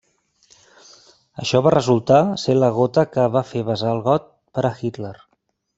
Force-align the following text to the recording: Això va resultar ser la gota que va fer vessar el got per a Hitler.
Això 1.43 1.61
va 1.67 1.73
resultar 1.77 2.19
ser 2.47 2.57
la 2.59 2.73
gota 2.81 3.07
que 3.13 3.29
va 3.39 3.47
fer 3.53 3.65
vessar 3.73 3.97
el 3.99 4.05
got 4.11 4.31
per 4.59 4.71
a 4.73 4.77
Hitler. 4.85 5.17